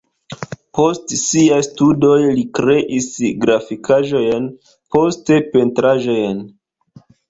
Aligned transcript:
Post 0.77 1.13
siaj 1.23 1.59
studoj 1.67 2.15
li 2.39 2.47
kreis 2.61 3.11
grafikaĵojn, 3.45 4.53
poste 4.99 5.43
pentraĵojn. 5.57 6.47